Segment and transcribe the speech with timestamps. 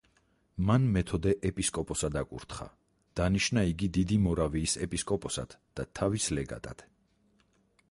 [0.69, 2.67] მან მეთოდე ეპისკოპოსად აკურთხა,
[3.21, 6.85] დანიშნა იგი დიდი მორავიის ეპისკოპოსად და თავის ლეგატად.